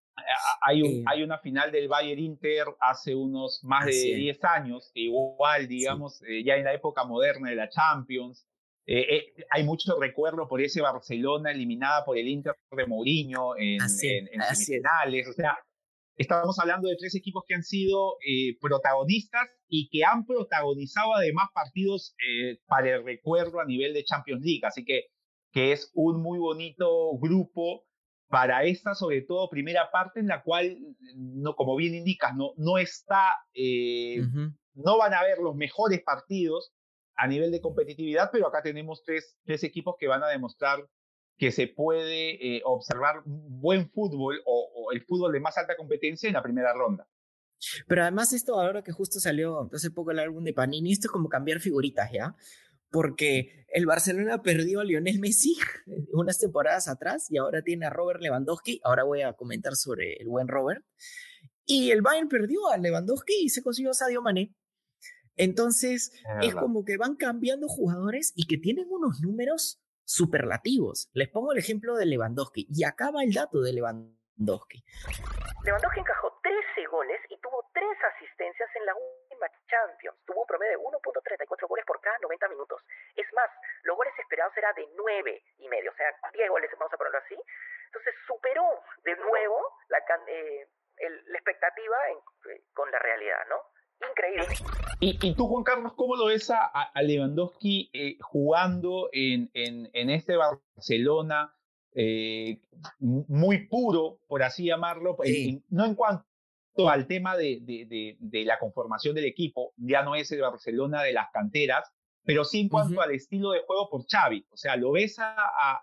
[0.62, 4.90] Hay, un, eh, hay una final del Bayern Inter hace unos más de 10 años,
[4.94, 8.46] igual, digamos, eh, ya en la época moderna de la Champions.
[8.90, 14.28] Eh, hay mucho recuerdo por ese Barcelona eliminada por el Inter de Mourinho en, en,
[14.32, 15.28] en semifinales.
[15.28, 15.58] O sea,
[16.16, 18.16] estamos hablando de tres equipos que han sido
[18.60, 22.14] protagonistas y que han protagonizado además partidos
[22.66, 24.62] para el recuerdo a nivel de Champions League.
[24.64, 25.08] Así que
[25.52, 27.84] que es un muy bonito grupo
[28.28, 30.78] para esta, sobre todo, primera parte en la cual,
[31.16, 34.20] no, como bien indicas, no, no está, eh,
[34.74, 36.72] no van a haber los mejores partidos
[37.18, 40.88] a nivel de competitividad, pero acá tenemos tres, tres equipos que van a demostrar
[41.36, 46.28] que se puede eh, observar buen fútbol o, o, el fútbol de más alta competencia
[46.28, 47.06] en la primera ronda.
[47.86, 51.12] Pero además esto, ahora que justo salió hace poco el álbum de Panini, esto es
[51.12, 52.34] como cambiar figuritas, ¿ya?
[52.90, 55.56] porque el Barcelona perdió a Lionel Messi
[56.12, 58.80] unas temporadas atrás y ahora tiene a Robert Lewandowski.
[58.82, 60.84] Ahora voy a comentar sobre el buen Robert.
[61.64, 64.54] Y el Bayern perdió a Lewandowski y se consiguió a Sadio Mané.
[65.38, 71.08] Entonces, es, como que van cambiando jugadores y que tienen unos números superlativos.
[71.12, 74.84] Les pongo el ejemplo de Lewandowski y acaba el dato de Lewandowski.
[75.64, 80.18] Lewandowski encajó 13 goles y tuvo 3 asistencias en la última Champions.
[80.26, 82.82] Tuvo un promedio de 1.34 goles por cada 90 minutos.
[83.14, 83.50] Es más,
[83.84, 87.18] los goles esperados eran de 9 y medio, o sea, 10 goles, vamos a ponerlo
[87.18, 87.36] así.
[87.86, 88.64] Entonces superó
[89.04, 91.96] de nuevo la, eh, la expectativa
[92.50, 93.62] eh, con la realidad, ¿no?
[94.10, 94.54] Increíble.
[95.00, 99.90] ¿Y, y tú, Juan Carlos, cómo lo ves a, a Lewandowski eh, jugando en, en,
[99.92, 101.54] en este Barcelona?
[102.00, 102.60] Eh,
[103.00, 105.16] muy puro, por así llamarlo,
[105.70, 106.24] no en cuanto
[106.88, 111.12] al tema de, de, de, la conformación del equipo, ya no es el Barcelona de
[111.12, 111.90] las canteras,
[112.22, 114.46] pero sí en cuanto al estilo de juego por Xavi.
[114.50, 115.34] O sea, lo ves a,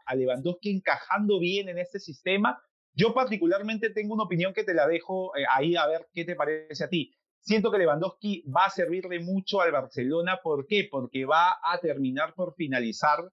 [0.06, 2.62] a, Lewandowski encajando bien en este sistema.
[2.93, 6.36] Yo particularmente tengo una opinión que te la dejo eh, ahí a ver qué te
[6.36, 7.13] parece a ti.
[7.45, 10.39] Siento que Lewandowski va a servirle mucho al Barcelona.
[10.41, 10.88] ¿Por qué?
[10.89, 13.31] Porque va a terminar por finalizar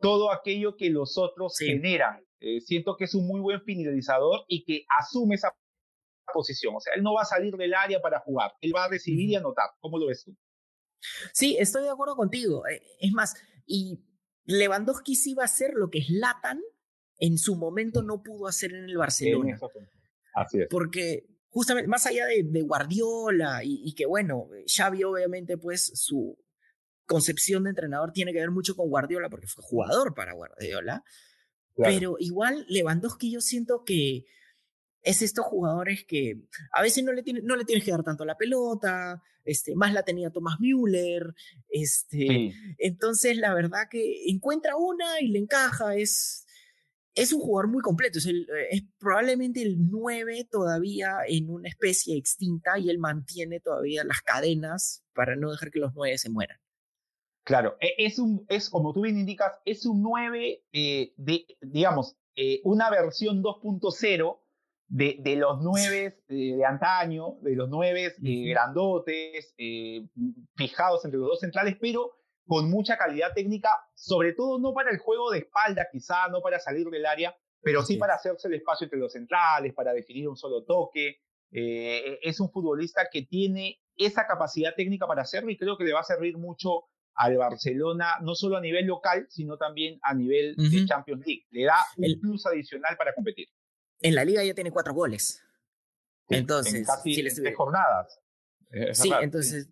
[0.00, 2.24] todo aquello que los otros generan.
[2.40, 5.54] Eh, siento que es un muy buen finalizador y que asume esa
[6.32, 6.74] posición.
[6.74, 9.28] O sea, él no va a salir del área para jugar, él va a recibir
[9.28, 9.68] y anotar.
[9.80, 10.34] ¿Cómo lo ves tú?
[11.34, 12.66] Sí, estoy de acuerdo contigo.
[12.66, 13.34] Eh, es más,
[13.66, 14.02] y
[14.46, 16.62] Lewandowski sí va a hacer lo que Latan
[17.18, 19.58] en su momento no pudo hacer en el Barcelona.
[20.34, 20.68] Así es.
[20.70, 26.38] Porque justamente, más allá de, Guardiola y, y, que bueno, Xavi obviamente pues su,
[27.10, 31.02] concepción de entrenador tiene que ver mucho con Guardiola, porque fue jugador para Guardiola.
[31.74, 34.26] Pero igual Lewandowski yo siento que
[35.02, 36.40] es estos jugadores que
[36.72, 39.92] a veces no le, tiene, no le tienes que dar tanto la pelota, este, más
[39.92, 41.34] la tenía Thomas Müller,
[41.68, 46.46] este, entonces la verdad que encuentra una y le encaja, es,
[47.14, 52.16] es un jugador muy completo, es, el, es probablemente el 9 todavía en una especie
[52.16, 56.58] extinta y él mantiene todavía las cadenas para no dejar que los 9 se mueran.
[57.44, 62.16] Claro, e, es, un, es como tú bien indicas, es un 9 eh, de, digamos,
[62.36, 64.40] eh, una versión 2.0
[64.88, 69.54] de, de, los 9 eh, de antaño, de los 9 grandotes,
[70.56, 72.19] fijados entre los dos centrales, pero
[72.50, 76.58] con mucha calidad técnica, sobre todo no para el juego de espalda, quizá, no para
[76.58, 77.32] salir del área,
[77.62, 81.20] pero sí para hacerse el espacio entre los centrales, para definir un solo toque.
[81.52, 85.92] eh, es un futbolista que tiene esa capacidad técnica para hacerlo y creo que le
[85.92, 90.56] va a servir mucho al Barcelona, no solo a nivel local, sino también a nivel
[90.56, 91.46] de Champions League.
[91.50, 93.46] Le da un plus adicional para competir.
[94.00, 95.40] En la liga ya tiene cuatro goles.
[96.28, 98.20] entonces, en casi si le jornadas.
[98.92, 99.68] Sí, entonces,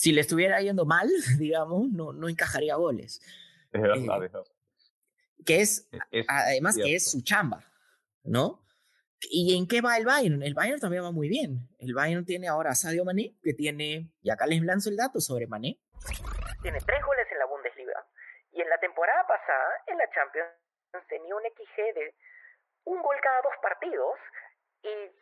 [0.00, 3.20] si le estuviera yendo mal, digamos, no, no encajaría goles.
[3.70, 4.30] Es verdad, eh,
[5.44, 5.90] Que es,
[6.26, 7.62] además que es su chamba,
[8.24, 8.64] ¿no?
[9.20, 10.42] ¿Y en qué va el Bayern?
[10.42, 11.68] El Bayern también va muy bien.
[11.78, 15.20] El Bayern tiene ahora a Sadio Mané, que tiene, y acá les lanzo el dato
[15.20, 15.78] sobre Mané.
[16.62, 18.06] Tiene tres goles en la Bundesliga.
[18.52, 20.48] Y en la temporada pasada, en la Champions,
[21.10, 22.14] tenía un XG de
[22.84, 24.16] un gol cada dos partidos
[24.82, 25.12] y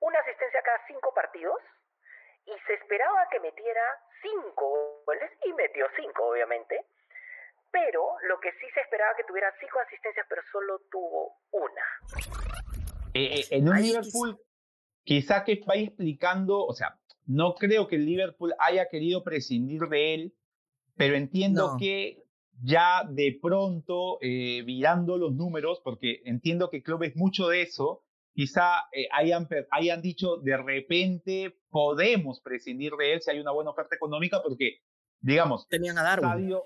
[0.00, 1.60] una asistencia cada cinco partidos.
[2.46, 3.80] Y se esperaba que metiera
[4.22, 6.86] cinco goles, y metió cinco, obviamente.
[7.70, 11.82] Pero lo que sí se esperaba que tuviera cinco asistencias, pero solo tuvo una.
[13.14, 14.38] Eh, eh, en un Liverpool,
[15.04, 20.14] quizá que vaya explicando, o sea, no creo que el Liverpool haya querido prescindir de
[20.14, 20.34] él,
[20.96, 22.24] pero entiendo que
[22.62, 28.02] ya de pronto, eh, virando los números, porque entiendo que Club es mucho de eso,
[28.34, 33.70] quizá eh, hayan, hayan dicho de repente podemos prescindir de él si hay una buena
[33.70, 34.80] oferta económica, porque,
[35.20, 36.56] digamos, tenían a Darwin.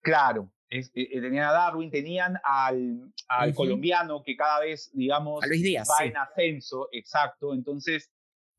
[0.00, 6.04] claro, eh, eh, tenían a Darwin, tenían al, al colombiano que cada vez, digamos, va
[6.04, 7.54] en ascenso, exacto.
[7.54, 8.10] Entonces,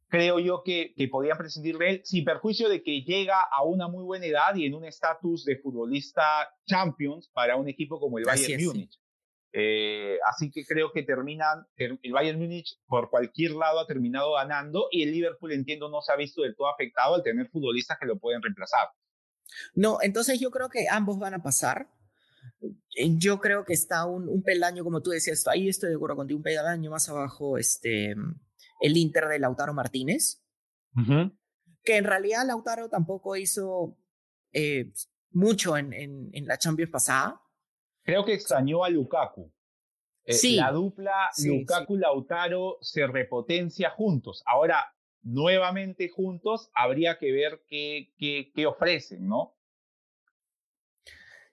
[0.10, 3.88] creo yo que, que podían prescindir de él, sin perjuicio de que llega a una
[3.88, 8.26] muy buena edad y en un estatus de futbolista champions para un equipo como el
[8.26, 9.01] Bayern Múnich.
[9.54, 14.88] Eh, así que creo que terminan, el Bayern Múnich por cualquier lado ha terminado ganando
[14.92, 18.06] y el Liverpool, entiendo, no se ha visto del todo afectado al tener futbolistas que
[18.06, 18.88] lo pueden reemplazar.
[19.76, 21.90] No, entonces yo creo que ambos van a pasar.
[22.96, 26.16] Eh, yo creo que está un, un peldaño, como tú decías, ahí estoy de acuerdo
[26.16, 28.16] contigo, un peldaño más abajo, este,
[28.82, 30.44] el Inter de Lautaro Martínez,
[31.84, 33.98] que en realidad Lautaro tampoco hizo
[34.52, 34.92] eh,
[35.32, 37.42] mucho en, en, la Champions pasada.
[38.04, 39.52] Creo que extrañó a Lukaku.
[40.24, 44.44] Eh, sí, la dupla Lukaku-Lautaro se repotencia juntos.
[44.46, 49.56] Ahora, nuevamente juntos, habría que ver qué, qué, qué ofrecen, ¿no?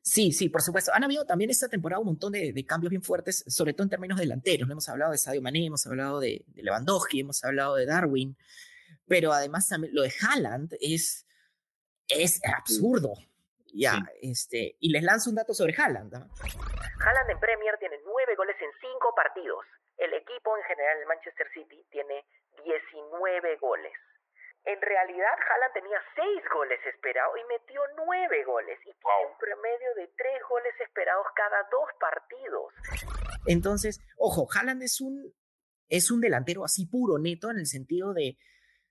[0.09, 0.91] Sí, sí, por supuesto.
[0.95, 4.19] Han habido también esta temporada un montón de, cambios bien fuertes, sobre todo en términos
[4.19, 4.71] delanteros.
[4.71, 8.35] Hemos hablado de Sadio Mané, hemos hablado de, Lewandowski, hemos hablado de Darwin,
[9.07, 11.27] pero además también lo de Haaland es,
[12.09, 13.13] es absurdo.
[13.75, 16.15] Ya, este, y les lanzo un dato sobre Haaland.
[16.15, 19.65] Haaland en Premier tiene nueve goles en cinco partidos.
[19.97, 22.25] El equipo en general, el Manchester City, tiene
[22.65, 23.93] 19 goles.
[24.65, 28.79] En realidad, Haaland tenía seis goles esperados y metió nueve goles.
[28.81, 32.75] Y tiene un promedio de tres goles esperados cada dos partidos.
[33.47, 35.33] Entonces, ojo, Haaland es un,
[35.89, 38.37] es un delantero así puro, neto, en el sentido de,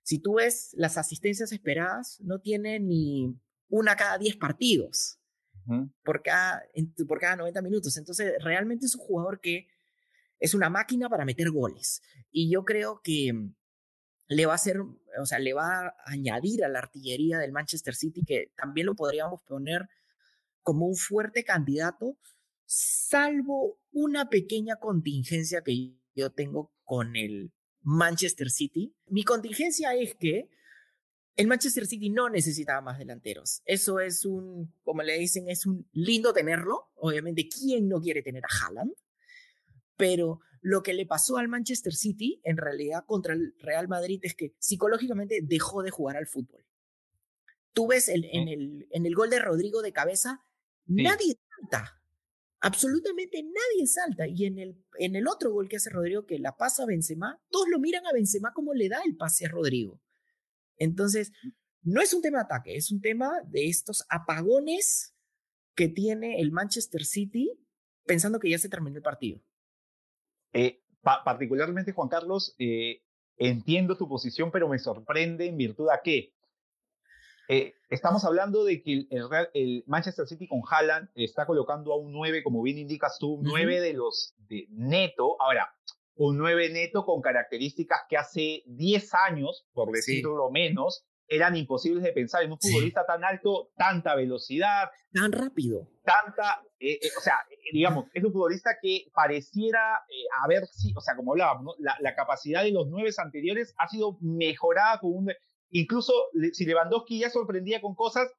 [0.01, 3.35] si tú ves las asistencias esperadas, no tiene ni
[3.69, 5.19] una cada diez partidos.
[6.03, 6.63] por, cada,
[7.07, 7.97] por cada 90 minutos.
[7.97, 9.67] Entonces, realmente es un jugador que
[10.39, 12.01] es una máquina para meter goles.
[12.31, 13.33] Y yo creo que
[14.27, 17.95] le va a hacer, o sea, le va a añadir a la artillería del Manchester
[17.95, 19.87] City, que también lo podríamos poner
[20.61, 22.17] como un fuerte candidato,
[22.65, 28.93] salvo una pequeña contingencia que yo tengo con el Manchester City.
[29.05, 30.49] Mi contingencia es que
[31.37, 33.61] el Manchester City no necesitaba más delanteros.
[33.65, 36.89] Eso es un, como le dicen, es un lindo tenerlo.
[36.95, 38.91] Obviamente, ¿quién no quiere tener a Haaland?
[39.95, 44.33] Pero lo que le pasó al Manchester City en realidad contra el Real Madrid es
[44.33, 46.65] que psicológicamente dejó de jugar al fútbol.
[47.71, 50.43] Tú ves en, el, en el gol de Rodrigo de cabeza,
[50.87, 52.01] nadie salta.
[52.61, 54.27] Absolutamente nadie salta.
[54.27, 57.39] Y en el, en el otro gol que hace Rodrigo, que la pasa a Benzema,
[57.51, 60.01] todos lo miran a Benzema como le da el pase a Rodrigo.
[60.77, 61.31] Entonces,
[61.81, 65.15] no es un tema de ataque, es un tema de estos apagones
[65.75, 67.51] que tiene el Manchester City
[68.05, 69.39] pensando que ya se terminó el partido.
[70.53, 73.03] Eh, particularmente, Juan Carlos, eh,
[73.37, 76.33] entiendo tu posición, pero me sorprende en virtud a que
[77.49, 79.07] eh, estamos hablando de que
[79.53, 83.43] el, Manchester City con Haaland está colocando a un 9, como bien indicas tú, un
[83.43, 85.41] 9 de los de neto.
[85.41, 85.73] Ahora,
[86.17, 92.13] un 9 neto con características que hace 10 años, por decirlo menos, eran imposibles de
[92.13, 94.89] pensar en un futbolista tan alto, tanta velocidad.
[95.11, 95.89] Tan rápido.
[96.03, 100.05] Tanta, eh, eh, o sea, eh, digamos, es un futbolista que pareciera
[100.41, 100.63] haber,
[100.95, 105.33] o sea, como hablábamos, la, capacidad de los nueve anteriores ha sido mejorada con un...
[105.69, 106.13] Incluso
[106.53, 108.31] si Lewandowski ya sorprendía con cosas,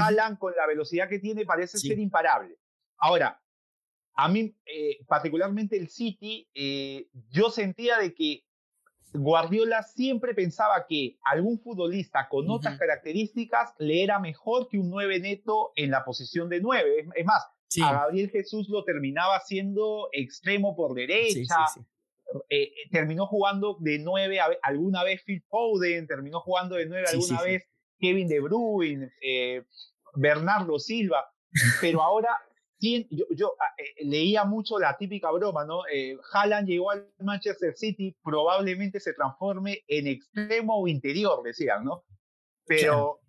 [0.00, 2.56] Haaland con la velocidad que tiene parece ser imparable.
[2.98, 3.42] Ahora,
[4.16, 4.56] a mí,
[5.06, 6.48] particularmente el City,
[7.30, 8.46] yo sentía de que
[9.18, 15.20] Guardiola siempre pensaba que algún futbolista con otras características le era mejor que un 9
[15.20, 17.08] neto en la posición de 9.
[17.14, 17.44] Es, más,
[17.82, 21.56] a Gabriel Jesús lo terminaba siendo extremo por derecha.
[22.48, 27.42] Eh, eh, terminó jugando de 9 alguna vez Phil Foden, terminó jugando de 9 alguna
[27.42, 27.64] vez
[27.98, 29.64] Kevin De Bruyne, eh,
[30.14, 31.24] Bernardo Silva.
[31.80, 32.28] Pero ahora
[33.10, 35.86] yo, ah, eh, leía mucho la típica broma, ¿no?
[35.92, 42.04] Eh, Haaland llegó al Manchester City, probablemente se transforme en extremo o interior, decían, ¿no?
[42.66, 43.20] Pero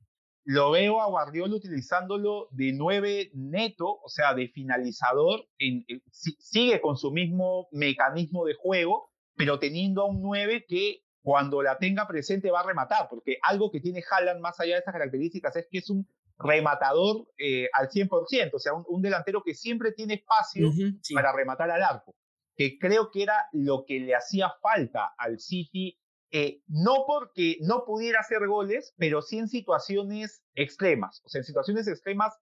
[0.43, 6.97] lo veo a Guardiola utilizándolo de nueve neto, o sea, de finalizador, en, sigue con
[6.97, 12.49] su mismo mecanismo de juego, pero teniendo a un nueve que cuando la tenga presente
[12.49, 15.79] va a rematar, porque algo que tiene Haaland más allá de estas características es que
[15.79, 20.71] es un rematador eh, al 100%, o sea, un, delantero que siempre tiene espacio
[21.13, 22.15] para rematar al arco,
[22.55, 25.99] que creo que era lo que le hacía falta al City,
[26.31, 31.45] eh, no porque no pudiera hacer goles, pero sí en situaciones extremas, o sea, en
[31.45, 32.33] situaciones extremas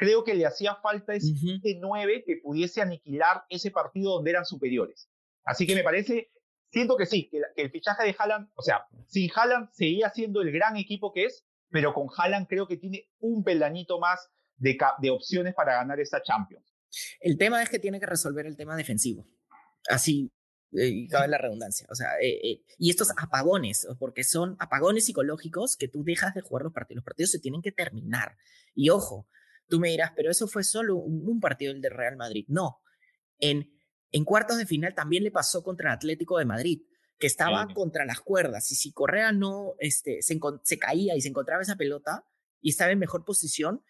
[0.00, 1.34] creo que le hacía falta ese
[1.78, 5.10] 9 que pudiese aniquilar ese partido donde eran superiores.
[5.44, 6.30] Así que me parece,
[6.70, 10.40] siento que sí, que, que el fichaje de Haaland, o sea, sin Haaland seguía siendo
[10.40, 14.76] el gran equipo que es, pero con Haaland creo que tiene un peldañito más de,
[15.00, 16.64] de opciones para ganar esta Champions.
[17.20, 19.26] El tema es que tiene que resolver el tema defensivo.
[19.88, 20.30] Así,
[20.72, 21.86] eh, cabe la redundancia.
[21.90, 26.42] O sea, eh, eh, y estos apagones, porque son apagones psicológicos que tú dejas de
[26.42, 26.96] jugar los partidos.
[26.96, 28.36] Los partidos se tienen que terminar.
[28.74, 29.28] Y ojo,
[29.68, 32.44] tú me dirás, pero eso fue solo un, partido el de Real Madrid.
[32.48, 32.82] No.
[33.38, 33.72] En,
[34.12, 36.82] en cuartos de final también le pasó contra el Atlético de Madrid
[37.20, 41.28] que estaba contra las cuerdas y si Correa no este, se, se, caía y se
[41.28, 42.24] encontraba esa pelota
[42.62, 43.84] y estaba en mejor posición,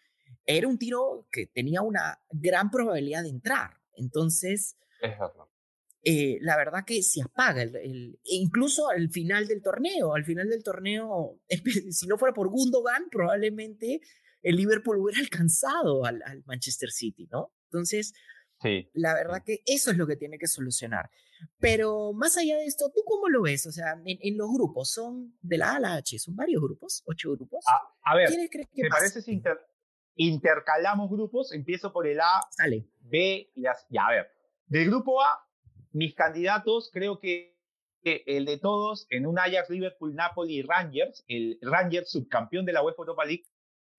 [0.45, 3.77] era un tiro que tenía una gran probabilidad de entrar.
[3.95, 4.75] Entonces,
[6.03, 10.49] eh, la verdad que se apaga, el, e incluso al final del torneo, al final
[10.49, 11.39] del torneo,
[11.89, 14.01] si no fuera por Gundogan, probablemente
[14.41, 17.53] el Liverpool hubiera alcanzado al, al Manchester City, ¿no?
[17.69, 18.13] Entonces,
[18.93, 21.09] la verdad que eso es lo que tiene que solucionar.
[21.59, 23.65] Pero más allá de esto, ¿tú cómo lo ves?
[23.67, 26.19] O sea, en, los grupos, ¿son de la A a la H?
[26.19, 27.03] ¿Son varios grupos?
[27.05, 27.63] ¿Ocho grupos?
[28.03, 29.41] A, ver, ¿te parece si
[30.15, 31.53] intercalamos grupos?
[31.53, 32.87] Empiezo por el A, Sale.
[33.01, 34.27] B y Ya, a ver.
[34.67, 35.47] Del grupo A,
[35.91, 37.51] mis candidatos, creo que
[38.03, 42.83] el de todos, en un Ajax, Liverpool, Napoli y Rangers, el Rangers subcampeón de la
[42.83, 43.45] UEFA Europa League,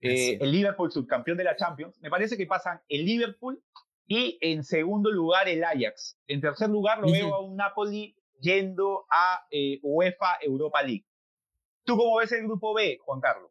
[0.01, 3.63] eh, el Liverpool subcampeón de la Champions, me parece que pasan el Liverpool
[4.07, 6.19] y en segundo lugar, el Ajax.
[6.27, 11.07] En tercer lugar, lo veo a un Napoli yendo a eh, UEFA Europa League.
[11.85, 13.51] ¿Tú cómo ves el grupo B, Juan Carlos?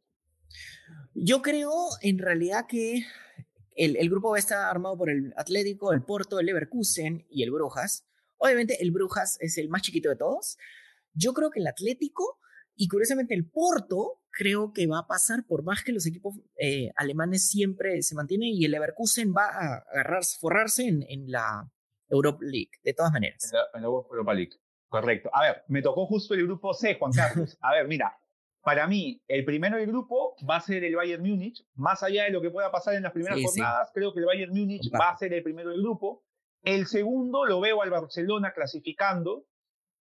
[1.14, 3.06] Yo creo en realidad que
[3.76, 7.52] el, el, grupo B está armado por el Atlético, el Porto, el Leverkusen y el
[7.52, 8.06] Brujas.
[8.38, 10.58] Obviamente el Brujas es el más chiquito de todos.
[11.14, 12.40] Yo creo que el Atlético
[12.76, 16.92] y curiosamente el Porto creo que va a pasar por más que los equipos eh,
[16.96, 21.70] alemanes siempre se mantienen y el Leverkusen va a agarrarse, forrarse en, en la
[22.10, 23.52] Europa League, de todas maneras.
[23.74, 24.52] En la, Europa League,
[24.88, 25.30] correcto.
[25.34, 27.58] A ver, me tocó justo el grupo C, Juan Carlos.
[27.62, 28.18] A ver, mira,
[28.62, 31.66] para mí, el primero del grupo va a ser el Bayern Múnich.
[31.76, 34.54] Más allá de lo que pueda pasar en las primeras jornadas, creo que el Bayern
[34.54, 36.24] Múnich va a ser el primero del grupo.
[36.64, 39.46] El segundo lo veo al Barcelona clasificando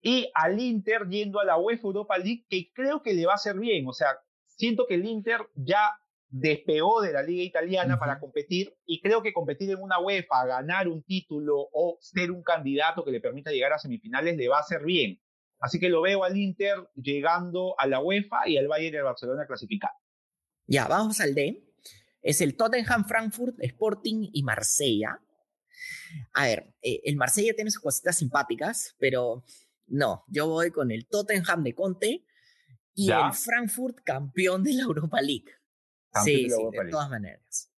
[0.02, 3.36] y al Inter yendo a la UEFA Europa League, que creo que le va a
[3.36, 3.86] hacer bien.
[3.86, 5.90] O sea, siento que el Inter ya
[6.28, 10.88] despegó de la liga italiana para competir y creo que competir en una UEFA, ganar
[10.88, 14.60] un título o ser un candidato que le permita llegar a semifinales le va a
[14.60, 15.20] hacer bien.
[15.58, 19.46] Así que lo veo al Inter llegando a la UEFA y al Bayern de Barcelona
[19.46, 19.92] clasificado.
[20.66, 21.62] Ya, vamos al D.
[22.22, 25.20] Es el Tottenham, Frankfurt, Sporting y Marsella.
[26.32, 29.44] A ver, eh, el Marsella tiene sus cositas simpáticas, pero
[29.90, 32.24] no, yo voy con el Tottenham de Conte
[32.94, 35.52] y el Frankfurt campeón de la Europa League.
[36.24, 37.70] sí, sí, de todas maneras.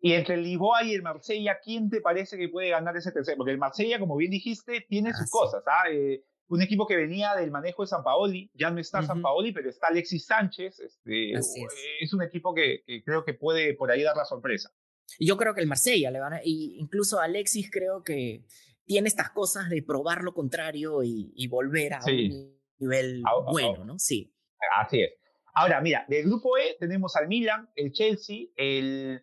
[0.00, 3.36] Y entre el Lisboa y el Marsella, ¿quién te parece que puede ganar ese tercer?
[3.36, 5.64] Porque el Marsella, como bien dijiste, tiene sus ah, cosas.
[5.66, 5.90] ¿ah?
[5.90, 9.52] Eh, un equipo que venía del manejo de San Paoli, ya no está San Paoli,
[9.52, 10.80] pero está Alexis Sánchez.
[10.80, 12.14] Este, es.
[12.14, 14.70] un equipo que, creo que puede por ahí dar la sorpresa.
[15.18, 18.44] Yo creo que el Marsella le van a, y incluso Alexis creo que
[18.88, 23.22] tiene estas cosas de probar lo contrario y, volver a un nivel
[23.52, 23.98] bueno, ¿no?
[23.98, 24.34] Sí.
[24.76, 25.10] Así es.
[25.54, 29.22] Ahora, mira, del grupo E tenemos al Milan, el Chelsea, el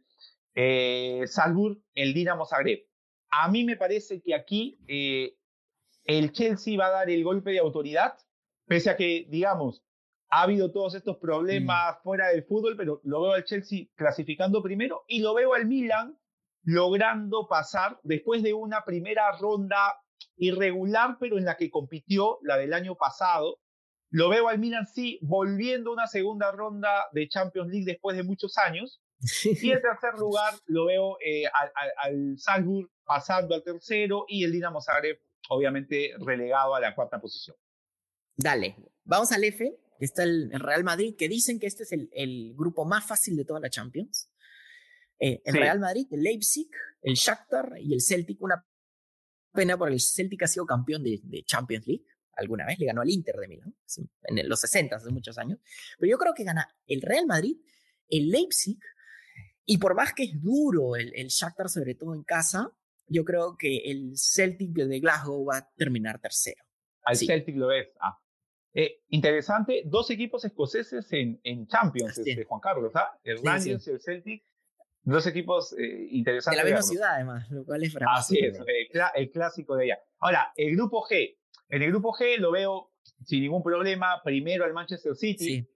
[0.53, 2.85] eh, Salzburg, el Dinamo Zagreb.
[3.31, 5.35] A mí me parece que aquí eh,
[6.03, 8.17] el Chelsea va a dar el golpe de autoridad,
[8.67, 9.83] pese a que, digamos,
[10.29, 12.03] ha habido todos estos problemas mm.
[12.03, 16.19] fuera del fútbol, pero lo veo al Chelsea clasificando primero y lo veo al Milan
[16.65, 19.95] logrando pasar después de una primera ronda
[20.35, 23.59] irregular, pero en la que compitió la del año pasado.
[24.09, 28.23] lo veo al Milan sí volviendo a una segunda ronda de Champions League después de
[28.23, 29.01] muchos años.
[29.43, 31.71] Y en tercer lugar lo veo eh, al,
[32.03, 37.55] al, Salzburg pasando al tercero y el Dinamo Zagreb obviamente relegado a la cuarta posición.
[38.35, 42.53] Dale, vamos al F, que está el, Real Madrid, que dicen que este es el,
[42.55, 44.29] grupo más fácil de toda la Champions.
[45.19, 46.69] Eh, el Real Madrid, el Leipzig,
[47.01, 48.41] el Shakhtar y el Celtic.
[48.41, 48.65] Una
[49.53, 52.05] pena porque el Celtic ha sido campeón de, Champions League.
[52.37, 53.73] Alguna vez le ganó al Inter de Milán,
[54.23, 55.59] en los 60, hace muchos años.
[55.97, 57.57] Pero yo creo que gana el Real Madrid,
[58.09, 58.77] el Leipzig,
[59.63, 62.71] y por más que es duro el, el Shakhtar, sobre todo en casa,
[63.07, 66.63] yo creo que el Celtic de Glasgow va a terminar tercero.
[67.03, 67.87] Al Celtic lo es.
[67.99, 68.19] Ah.
[68.73, 73.17] Eh, interesante, dos equipos escoceses en, en Champions, este, Juan Carlos, ¿ah?
[73.23, 74.43] El Rangers y el Celtic.
[75.05, 76.63] Dos equipos eh, interesantes.
[76.63, 78.59] De la misma ciudad, además, lo cual es Así es,
[79.13, 79.99] el, clásico de ella.
[80.19, 81.37] Ahora, el grupo G.
[81.69, 82.91] En el grupo G lo veo
[83.23, 84.21] sin ningún problema.
[84.23, 85.67] Primero al Manchester City.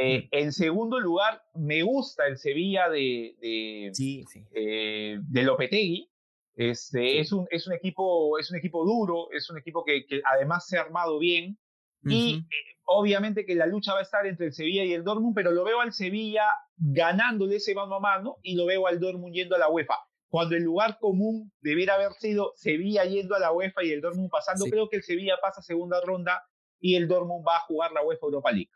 [0.00, 4.24] Eh, en segundo lugar, me gusta el Sevilla de, de, sí,
[4.54, 6.10] eh, de Lopetegui.
[6.54, 10.22] Este, es, un, es, un equipo, es un equipo duro, es un equipo que, que
[10.24, 11.58] además se ha armado bien.
[12.04, 12.44] Y
[12.88, 15.62] obviamente que la lucha va a estar entre el Sevilla y el Dortmund, pero lo
[15.62, 16.44] veo al Sevilla
[16.76, 19.96] ganándole ese mano a mano y lo veo al Dortmund yendo a la UEFA.
[20.28, 24.30] Cuando el lugar común debiera haber sido Sevilla yendo a la UEFA y el Dortmund
[24.30, 26.42] pasando, creo que el Sevilla pasa segunda ronda
[26.80, 28.70] y el Dortmund va a jugar la UEFA Europa League.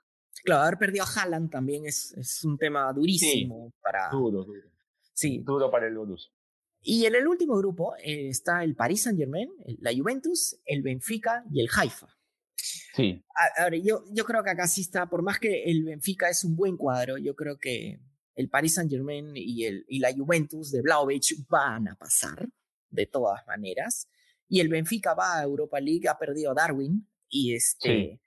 [0.45, 4.09] Claro, haber perdido a Haaland también es, es un tema durísimo para.
[4.11, 4.61] Duro, duro.
[5.15, 5.43] Sí.
[5.43, 6.33] Duro para el Borussia.
[6.81, 9.49] Y en el último grupo eh, está el Paris Saint-Germain,
[9.79, 12.09] la Juventus, el Benfica y el Haifa.
[12.95, 13.25] Sí.
[13.57, 16.57] Ahora, yo, yo creo que acá sí está, por más que el Benfica es un
[16.57, 18.01] buen cuadro, yo creo que
[18.35, 22.49] el Paris Saint-Germain y, el, y la Juventus de Blaovic van a pasar,
[22.91, 24.09] de todas maneras.
[24.49, 28.21] Y el Benfica va a Europa League, ha perdido a Darwin, y este.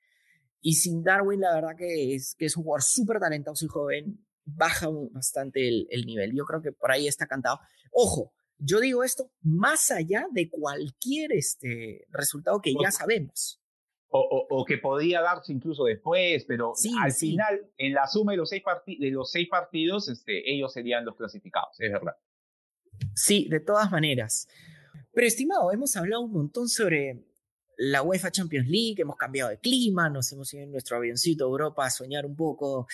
[0.62, 4.26] Y sin Darwin, la verdad que es, que es un jugador súper talentoso y joven,
[4.44, 6.36] baja bastante el, el, nivel.
[6.36, 7.60] Yo creo que por ahí está cantado.
[7.92, 13.62] Ojo, yo digo esto más allá de cualquier este, resultado que ya sabemos.
[14.18, 18.64] O, que podía darse incluso después, pero al final, en la suma de los seis,
[18.86, 22.16] de los seis partidos, este, ellos serían los clasificados, es verdad.
[23.14, 24.48] Sí, de todas maneras.
[25.12, 27.26] Pero estimado, hemos hablado un montón sobre
[27.78, 31.50] la UEFA Champions League, hemos cambiado de clima, nos hemos ido en nuestro avioncito a
[31.50, 32.88] Europa a soñar un poco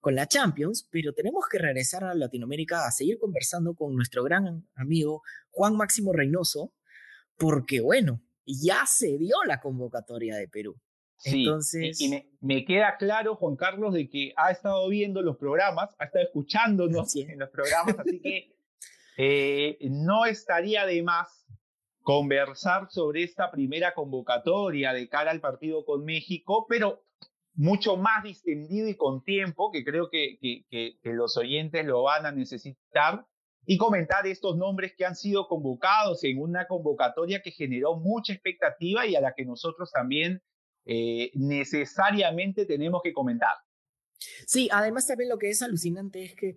[0.00, 4.66] con la Champions, pero tenemos que regresar a Latinoamérica a seguir conversando con nuestro gran
[4.74, 6.72] amigo Juan Máximo Reynoso,
[7.36, 8.22] porque bueno,
[8.54, 10.76] ya se dio la convocatoria de Perú.
[11.16, 12.00] Sí, Entonces...
[12.00, 16.24] y, me, queda claro, Juan Carlos, de que ha estado viendo los programas, ha estado
[16.24, 18.56] escuchándonos en los programas, así que
[19.18, 21.46] eh, no estaría de más
[22.02, 27.04] conversar sobre esta primera convocatoria de cara al partido con México, pero
[27.54, 32.32] mucho más distendido y con tiempo, que creo que, que, los oyentes lo van a
[32.32, 33.26] necesitar,
[33.66, 39.06] y comentar estos nombres que han sido convocados en una convocatoria que generó mucha expectativa
[39.06, 40.42] y a la que nosotros también
[40.86, 43.54] eh, necesariamente tenemos que comentar.
[44.46, 46.56] Sí, además también lo que es alucinante es que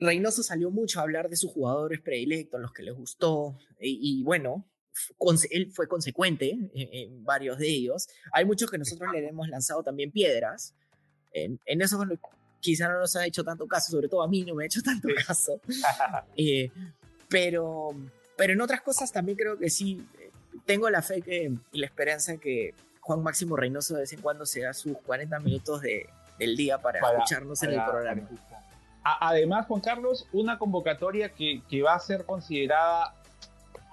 [0.00, 4.64] Reynoso salió mucho a hablar de sus jugadores predilectos, los que les gustó, y, bueno,
[5.50, 8.08] él fue consecuente en, varios de ellos.
[8.32, 10.74] Hay muchos que nosotros le hemos lanzado también piedras.
[11.32, 11.98] En, en eso
[12.60, 14.82] quizá no nos ha hecho tanto caso, sobre todo a mí no me ha hecho
[14.82, 15.60] tanto caso.
[16.36, 16.70] Eh,
[17.28, 17.90] pero,
[18.36, 20.06] pero en otras cosas también creo que sí,
[20.64, 24.46] tengo la fe que, y la esperanza que Juan Máximo Reynoso de vez en cuando
[24.46, 28.28] se da sus 40 minutos de, del día para, escucharnos en el programa.
[29.02, 33.14] Además, Juan Carlos, una convocatoria que, que va a ser considerada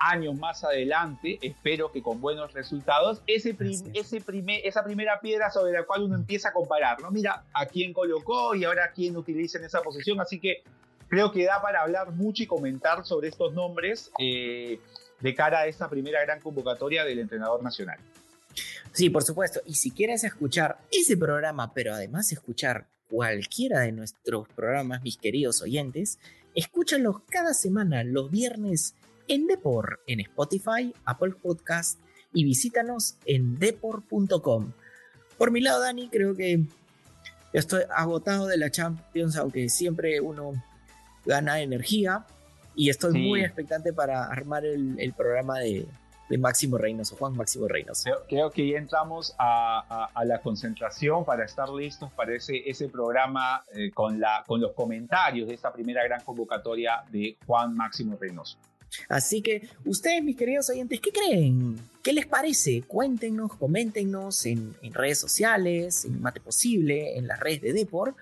[0.10, 3.56] años más adelante, espero que con buenos resultados, ese,
[3.94, 7.12] ese primer, esa primera piedra sobre la cual uno empieza a comparar, ¿no?
[7.12, 10.64] Mira a quién colocó y ahora a quién utiliza en esa posición, así que
[11.08, 14.80] creo que da para hablar mucho y comentar sobre estos nombres eh,
[15.20, 17.98] de cara a esta primera gran convocatoria del entrenador nacional.
[18.92, 19.62] Sí, por supuesto.
[19.66, 25.62] Y si quieres escuchar ese programa, pero además escuchar cualquiera de nuestros programas, mis queridos
[25.62, 26.20] oyentes,
[26.54, 28.96] escúchalos cada semana los viernes
[29.28, 32.00] en Depor en Spotify, Apple Podcast
[32.34, 34.72] y visítanos en depor.com.
[35.38, 36.64] Por mi lado, Dani, creo que
[37.54, 40.54] estoy agotado de la Champions, aunque siempre uno
[41.26, 42.26] gana energía
[42.76, 45.88] y estoy muy expectante para armar el, programa de,
[46.38, 48.10] Máximo Reynoso, Juan Máximo Reynoso.
[48.28, 53.92] Creo, que ya entramos a, la concentración para estar listos para ese, ese programa eh,
[53.92, 58.58] con, la, con los comentarios de esta primera gran convocatoria de Juan Máximo Reynoso.
[59.10, 61.80] Así que ustedes, mis queridos oyentes, ¿qué creen?
[62.04, 62.84] ¿Qué les parece?
[62.84, 68.16] Cuéntenos, coméntenos en, en redes sociales, en Mate Posible, en las redes de Deport.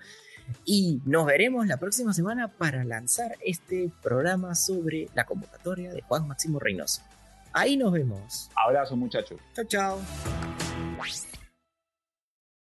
[0.64, 6.28] Y nos veremos la próxima semana para lanzar este programa sobre la convocatoria de Juan
[6.28, 7.02] Máximo Reynoso.
[7.52, 8.50] Ahí nos vemos.
[8.56, 9.40] Abrazo muchachos.
[9.54, 10.00] Chao, chao.